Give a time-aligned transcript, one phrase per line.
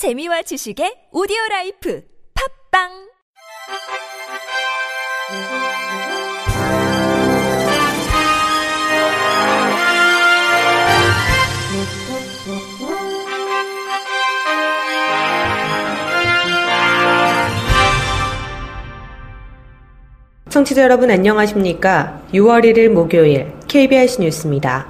[0.00, 2.02] 재미와 지식의 오디오 라이프
[2.72, 2.88] 팝빵
[20.48, 22.22] 청취자 여러분 안녕하십니까?
[22.32, 24.89] 6월 1일 목요일 KBS 뉴스입니다.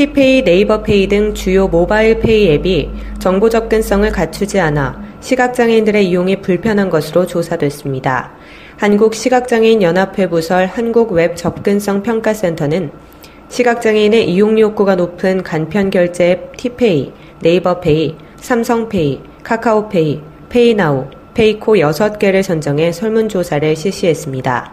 [0.00, 2.88] T페이, 네이버페이 등 주요 모바일 페이 앱이
[3.18, 8.30] 정보 접근성을 갖추지 않아 시각장애인들의 이용이 불편한 것으로 조사됐습니다.
[8.78, 12.90] 한국시각장애인 연합회 부설 한국웹접근성평가센터는
[13.50, 22.90] 시각장애인의 이용 욕구가 높은 간편 결제 앱 T페이, 네이버페이, 삼성페이, 카카오페이, 페이나우, 페이코 6개를 선정해
[22.90, 24.72] 설문조사를 실시했습니다.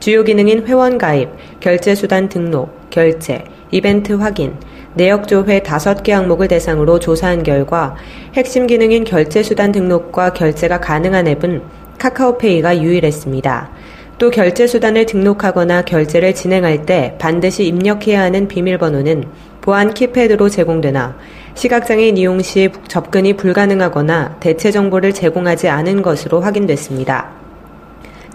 [0.00, 1.28] 주요 기능인 회원 가입,
[1.60, 4.54] 결제수단 등록, 결제, 이벤트 확인,
[4.94, 7.94] 내역 조회 5개 항목을 대상으로 조사한 결과
[8.32, 11.60] 핵심 기능인 결제수단 등록과 결제가 가능한 앱은
[11.98, 13.70] 카카오페이가 유일했습니다.
[14.16, 19.24] 또 결제수단을 등록하거나 결제를 진행할 때 반드시 입력해야 하는 비밀번호는
[19.60, 21.18] 보안 키패드로 제공되나
[21.52, 27.35] 시각장애인 이용 시 접근이 불가능하거나 대체 정보를 제공하지 않은 것으로 확인됐습니다.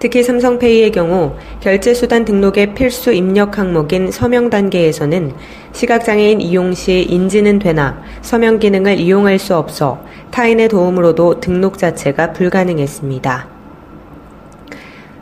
[0.01, 5.31] 특히 삼성페이의 경우 결제수단 등록의 필수 입력 항목인 서명 단계에서는
[5.73, 13.47] 시각장애인 이용 시 인지는 되나 서명 기능을 이용할 수 없어 타인의 도움으로도 등록 자체가 불가능했습니다.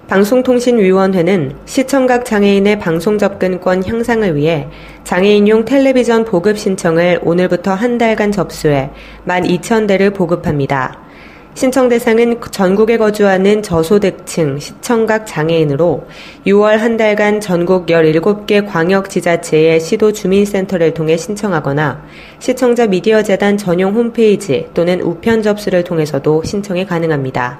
[0.07, 4.69] 방송통신위원회는 시청각 장애인의 방송 접근권 향상을 위해
[5.03, 8.91] 장애인용 텔레비전 보급 신청을 오늘부터 한 달간 접수해
[9.27, 11.08] 12,000대를 보급합니다.
[11.55, 16.05] 신청 대상은 전국에 거주하는 저소득층 시청각 장애인으로
[16.45, 22.05] 6월 한 달간 전국 17개 광역 지자체의 시도 주민센터를 통해 신청하거나
[22.39, 27.59] 시청자 미디어 재단 전용 홈페이지 또는 우편 접수를 통해서도 신청이 가능합니다.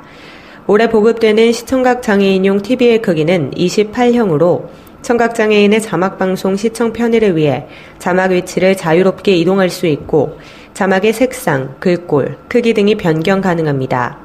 [0.68, 4.68] 올해 보급되는 시청각 장애인용 TV의 크기는 28형으로
[5.02, 7.66] 청각장애인의 자막방송 시청 편의를 위해
[7.98, 10.38] 자막 위치를 자유롭게 이동할 수 있고
[10.74, 14.18] 자막의 색상, 글꼴, 크기 등이 변경 가능합니다.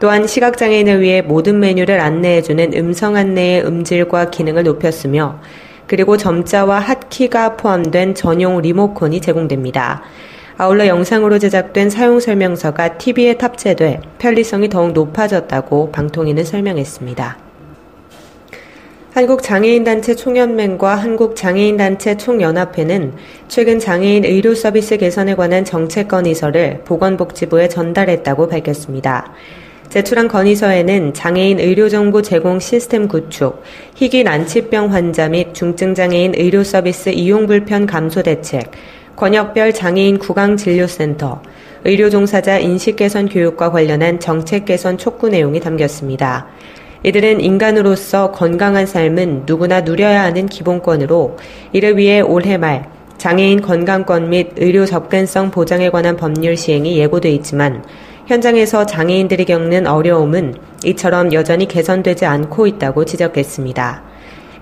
[0.00, 5.38] 또한 시각장애인을 위해 모든 메뉴를 안내해주는 음성 안내의 음질과 기능을 높였으며
[5.86, 10.02] 그리고 점자와 핫키가 포함된 전용 리모컨이 제공됩니다.
[10.56, 17.49] 아울러 영상으로 제작된 사용 설명서가 TV에 탑재돼 편리성이 더욱 높아졌다고 방통위는 설명했습니다.
[19.12, 23.14] 한국장애인단체 총연맹과 한국장애인단체 총연합회는
[23.48, 29.32] 최근 장애인 의료 서비스 개선에 관한 정책 건의서를 보건복지부에 전달했다고 밝혔습니다.
[29.88, 33.60] 제출한 건의서에는 장애인 의료정보 제공 시스템 구축,
[33.96, 38.70] 희귀 난치병 환자 및 중증장애인 의료 서비스 이용 불편 감소 대책,
[39.16, 41.42] 권역별 장애인 구강진료센터,
[41.84, 46.46] 의료종사자 인식 개선 교육과 관련한 정책 개선 촉구 내용이 담겼습니다.
[47.02, 51.36] 이들은 인간으로서 건강한 삶은 누구나 누려야 하는 기본권으로
[51.72, 57.84] 이를 위해 올해 말 장애인 건강권 및 의료 접근성 보장에 관한 법률 시행이 예고돼 있지만
[58.26, 64.02] 현장에서 장애인들이 겪는 어려움은 이처럼 여전히 개선되지 않고 있다고 지적했습니다.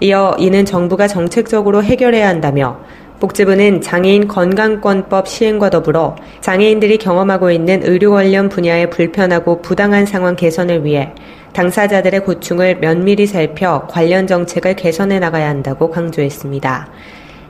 [0.00, 2.81] 이어 이는 정부가 정책적으로 해결해야 한다며
[3.21, 10.84] 복지부는 장애인 건강권법 시행과 더불어 장애인들이 경험하고 있는 의료 관련 분야의 불편하고 부당한 상황 개선을
[10.84, 11.12] 위해
[11.53, 16.89] 당사자들의 고충을 면밀히 살펴 관련 정책을 개선해 나가야 한다고 강조했습니다.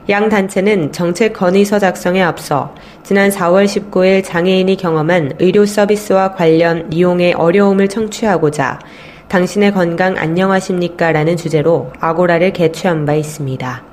[0.09, 7.33] 양 단체는 정책 건의서 작성에 앞서 지난 4월 19일 장애인이 경험한 의료 서비스와 관련 이용의
[7.33, 8.79] 어려움을 청취하고자
[9.27, 11.11] 당신의 건강 안녕하십니까?
[11.11, 13.88] 라는 주제로 아고라를 개최한 바 있습니다.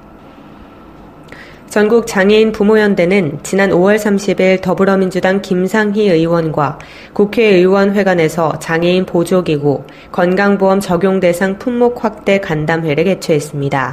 [1.77, 6.79] 전국 장애인 부모연대는 지난 5월 30일 더불어민주당 김상희 의원과
[7.13, 13.93] 국회의원회관에서 장애인 보조기구 건강보험 적용 대상 품목 확대 간담회를 개최했습니다.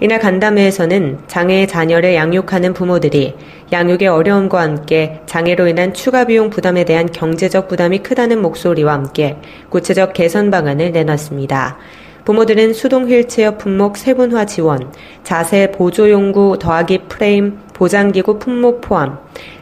[0.00, 3.34] 이날 간담회에서는 장애의 자녀를 양육하는 부모들이
[3.72, 9.38] 양육의 어려움과 함께 장애로 인한 추가 비용 부담에 대한 경제적 부담이 크다는 목소리와 함께
[9.70, 11.78] 구체적 개선 방안을 내놨습니다.
[12.26, 14.92] 부모들은 수동 휠체어 품목 세분화 지원,
[15.22, 19.20] 자세 보조 용구 더하기 프레임, 보장기구 품목 포함,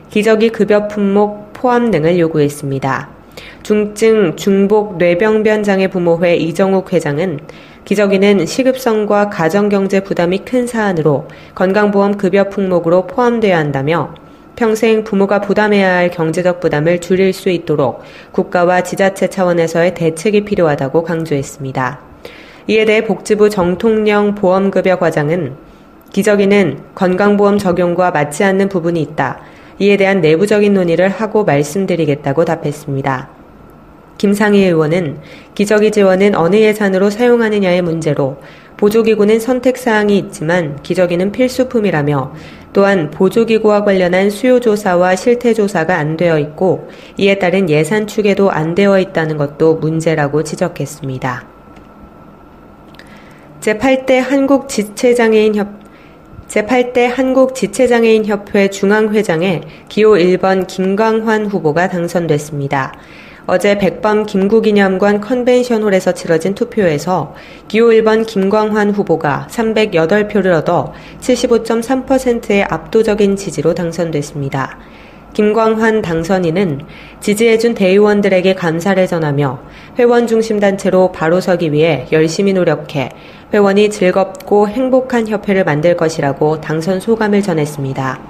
[0.09, 3.11] 기저귀 급여 품목 포함 등을 요구했습니다.
[3.63, 7.41] 중증 중복 뇌병변 장애 부모회 이정욱 회장은
[7.85, 14.15] 기저귀는 시급성과 가정경제 부담이 큰 사안으로 건강보험 급여 품목으로 포함되어야 한다며
[14.57, 18.01] 평생 부모가 부담해야 할 경제적 부담을 줄일 수 있도록
[18.33, 22.14] 국가와 지자체 차원에서의 대책이 필요하다고 강조했습니다.
[22.67, 25.57] 이에 대해 복지부 정통령 보험급여 과장은
[26.13, 29.41] 기저귀는 건강보험 적용과 맞지 않는 부분이 있다.
[29.81, 33.29] 이에 대한 내부적인 논의를 하고 말씀드리겠다고 답했습니다.
[34.17, 35.19] 김상희 의원은
[35.55, 38.39] 기저귀 지원은 어느 예산으로 사용하느냐의 문제로
[38.77, 42.33] 보조기구는 선택사항이 있지만 기저귀는 필수품이라며
[42.73, 49.37] 또한 보조기구와 관련한 수요조사와 실태조사가 안 되어 있고 이에 따른 예산 추계도 안 되어 있다는
[49.37, 51.54] 것도 문제라고 지적했습니다.
[53.65, 55.69] 제8대 한국 지체장애인 협
[56.49, 62.93] 제8대 한국지체장애인협회 중앙회장에 기호 1번 김광환 후보가 당선됐습니다.
[63.47, 67.35] 어제 백범 김구기념관 컨벤션홀에서 치러진 투표에서
[67.67, 74.79] 기호 1번 김광환 후보가 308표를 얻어 75.3%의 압도적인 지지로 당선됐습니다.
[75.35, 76.83] 김광환 당선인은
[77.21, 79.59] 지지해준 대의원들에게 감사를 전하며
[79.99, 83.11] 회원 중심 단체로 바로 서기 위해 열심히 노력해
[83.53, 88.21] 회원이 즐겁고 행복한 협회를 만들 것이라고 당선 소감을 전했습니다.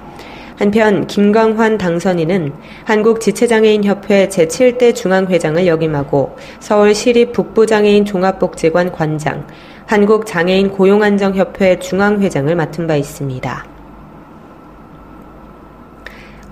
[0.56, 2.52] 한편 김광환 당선인은
[2.84, 9.46] 한국지체장애인협회 제7대 중앙회장을 역임하고 서울시립 북부장애인 종합복지관 관장,
[9.86, 13.73] 한국장애인 고용안정협회 중앙회장을 맡은 바 있습니다.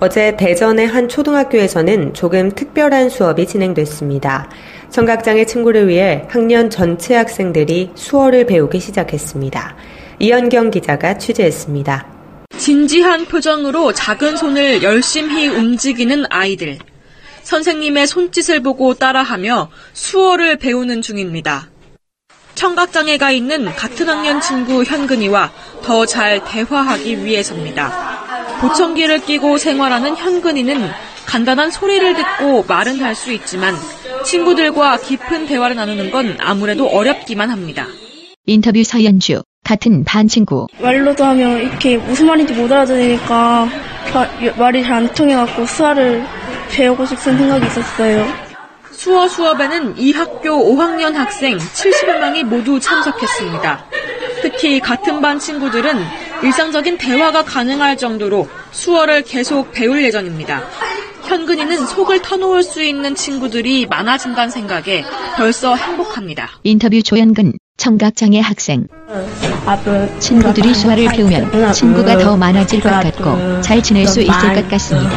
[0.03, 4.51] 어제 대전의 한 초등학교에서는 조금 특별한 수업이 진행됐습니다.
[4.91, 9.77] 청각장애 친구를 위해 학년 전체 학생들이 수어를 배우기 시작했습니다.
[10.19, 12.05] 이현경 기자가 취재했습니다.
[12.59, 16.81] 진지한 표정으로 작은 손을 열심히 움직이는 아이들.
[17.45, 21.69] 선생님의 손짓을 보고 따라하며 수어를 배우는 중입니다.
[22.57, 25.53] 청각장애가 있는 같은 학년 친구 현근이와
[25.85, 28.22] 더 잘 대화하기 위해서입니다.
[28.63, 30.89] 보청기를 끼고 생활하는 현근이는
[31.27, 33.75] 간단한 소리를 듣고 말은 할 수 있지만
[34.25, 37.87] 친구들과 깊은 대화를 나누는 건 아무래도 어렵기만 합니다.
[38.47, 40.67] 인터뷰 서연주 같은 반 친구.
[40.81, 43.69] 말로도 하면 이렇게 무슨 말인지 못 알아들으니까
[44.57, 46.25] 말이 잘 안 통해갖고 수화를
[46.71, 48.27] 배우고 싶은 생각이 있었어요.
[48.93, 53.85] 수어 수업에는 이 학교 5학년 학생 70여 명이 모두 참석했습니다.
[54.43, 55.97] 특히 같은 반 친구들은
[56.43, 60.63] 일상적인 대화가 가능할 정도로 수어를 계속 배울 예정입니다.
[61.25, 65.05] 현근이는 속을 터놓을 수 있는 친구들이 많아진다는 생각에
[65.37, 66.51] 벌써 행복합니다.
[66.65, 68.87] 인터뷰 조현근 청각장애 학생.
[70.19, 75.11] 친구들이 수화를 배우면 친구가 더 많아질 것 같고 잘 지낼 수 있을 것 같습니다.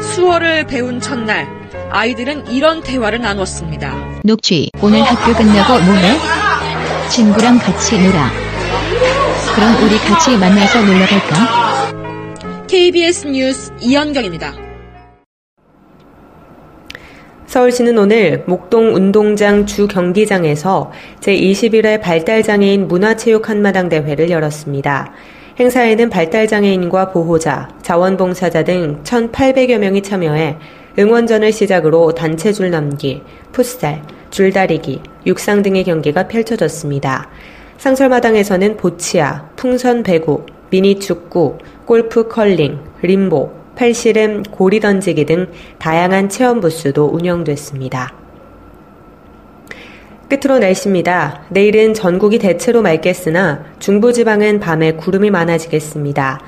[0.00, 1.57] 수어를 배운 첫날
[1.90, 4.20] 아이들은 이런 대화를 나눴습니다.
[4.24, 6.18] 녹취 오늘 학교 끝나고 뭐해?
[7.10, 8.30] 친구랑 같이 놀아.
[9.54, 12.66] 그럼 우리 같이 만나서 놀러 갈까?
[12.66, 14.52] KBS 뉴스 이현경입니다.
[17.46, 25.12] 서울시는 오늘 목동 운동장 주 경기장에서 제21회 발달장애인 문화체육 한마당 대회를 열었습니다.
[25.58, 30.56] 행사에는 발달장애인과 보호자, 자원봉사자 등 1,800여 명이 참여해
[30.98, 33.22] 응원전을 시작으로 단체 줄넘기,
[33.52, 37.30] 풋살, 줄다리기, 육상 등의 경기가 펼쳐졌습니다.
[37.76, 45.46] 상설마당에서는 보치아, 풍선 배구, 미니 축구, 골프 컬링, 림보, 팔씨름, 고리 던지기 등
[45.78, 48.12] 다양한 체험 부스도 운영됐습니다.
[50.28, 51.44] 끝으로 날씨입니다.
[51.48, 56.40] 내일은 전국이 대체로 맑겠으나 중부지방은 밤에 구름이 많아지겠습니다.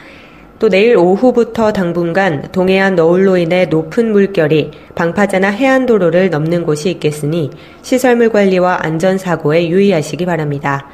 [0.60, 7.48] 또 내일 오후부터 당분간 동해안 너울로 인해 높은 물결이 방파제나 해안도로를 넘는 곳이 있겠으니
[7.80, 10.86] 시설물 관리와 안전사고에 유의하시기 바랍니다.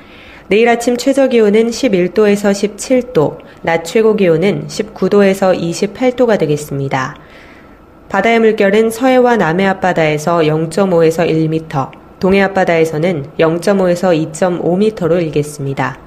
[0.46, 7.16] 내일 아침 최저 기온은 11도에서 17도, 낮 최고 기온은 19도에서 28도가 되겠습니다.
[8.08, 11.90] 바다의 물결은 서해와 남해 앞바다에서 0.5에서 1m,
[12.20, 15.98] 동해 앞바다에서는 0.5에서 2.5m로 일겠습니다.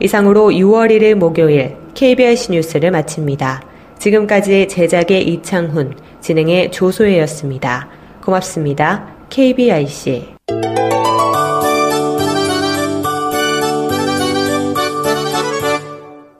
[0.00, 3.62] 이상으로 6월 1일 목요일 KBS 뉴스를 마칩니다.
[3.98, 7.88] 지금까지 제작의 이창훈, 진행의 조소혜였습니다.
[8.22, 9.14] 고맙습니다.
[9.30, 10.34] KBIC